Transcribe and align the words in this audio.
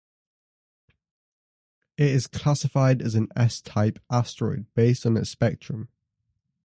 It 1.95 2.07
is 2.07 2.25
classified 2.25 3.03
as 3.03 3.13
an 3.13 3.27
S-type 3.35 3.99
asteroid 4.09 4.65
based 4.73 5.05
upon 5.05 5.17
its 5.17 5.29
spectrum. 5.29 5.89